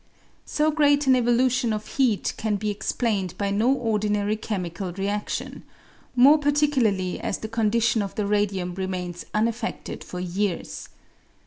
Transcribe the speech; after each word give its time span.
So 0.45 0.71
great 0.71 1.05
an 1.05 1.15
evolution 1.15 1.71
of 1.71 1.85
heat 1.85 2.33
can 2.35 2.55
be 2.55 2.71
explained 2.71 3.37
by 3.37 3.51
no 3.51 3.71
ordinary 3.71 4.35
chemical 4.35 4.91
reaction, 4.91 5.61
more 6.15 6.39
particularly 6.39 7.19
as 7.19 7.37
the 7.37 7.47
condition 7.47 8.01
of 8.01 8.15
the 8.15 8.25
radium 8.25 8.73
remains 8.73 9.25
un 9.35 9.47
affeded 9.47 10.03
for 10.03 10.19
years. 10.19 10.89